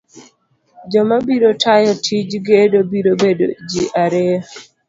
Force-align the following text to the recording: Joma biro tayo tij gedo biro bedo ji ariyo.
Joma 0.91 1.15
biro 1.27 1.51
tayo 1.63 1.91
tij 2.05 2.31
gedo 2.47 2.79
biro 2.91 3.11
bedo 3.21 3.45
ji 3.69 3.83
ariyo. 4.03 4.39